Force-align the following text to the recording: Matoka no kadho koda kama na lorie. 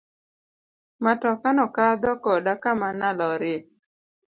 Matoka 1.05 1.47
no 1.57 1.65
kadho 1.75 2.11
koda 2.23 2.53
kama 2.63 2.87
na 2.99 3.09
lorie. 3.19 3.59